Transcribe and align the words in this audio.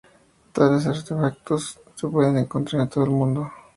Tales 0.51 0.87
artefactos 0.87 1.79
se 1.93 2.07
pueden 2.07 2.35
encontrar 2.37 2.81
en 2.81 2.89
todo 2.89 3.03
el 3.03 3.11
mundo. 3.11 3.51